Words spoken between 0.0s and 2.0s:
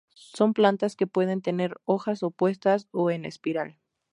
Son plantas que pueden tener